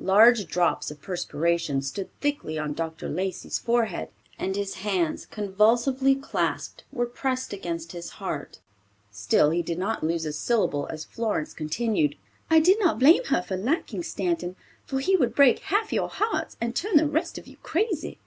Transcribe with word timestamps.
Large 0.00 0.48
drops 0.48 0.90
of 0.90 1.00
perspiration 1.00 1.82
stood 1.82 2.08
thickly 2.18 2.58
on 2.58 2.72
Dr. 2.72 3.08
Lacey's 3.08 3.60
forehead, 3.60 4.08
and 4.36 4.56
his 4.56 4.74
hands, 4.74 5.24
convulsively 5.24 6.16
clasped, 6.16 6.82
were 6.90 7.06
pressed 7.06 7.52
against 7.52 7.92
his 7.92 8.08
heart; 8.18 8.58
still 9.12 9.50
he 9.50 9.62
did 9.62 9.78
not 9.78 10.02
lose 10.02 10.26
a 10.26 10.32
syllable 10.32 10.88
as 10.90 11.04
Florence 11.04 11.54
continued, 11.54 12.16
"I 12.50 12.58
did 12.58 12.80
not 12.80 12.98
blame 12.98 13.22
her 13.26 13.40
for 13.40 13.56
liking 13.56 14.02
Stanton, 14.02 14.56
for 14.84 14.98
he 14.98 15.14
would 15.14 15.32
break 15.36 15.60
half 15.60 15.92
your 15.92 16.08
hearts 16.08 16.56
and 16.60 16.74
turn 16.74 16.96
the 16.96 17.06
rest 17.06 17.38
of 17.38 17.46
you 17.46 17.56
crazy." 17.62 18.18